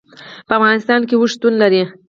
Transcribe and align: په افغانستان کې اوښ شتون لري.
په 0.47 0.53
افغانستان 0.59 1.01
کې 1.07 1.15
اوښ 1.17 1.29
شتون 1.35 1.53
لري. 1.61 1.83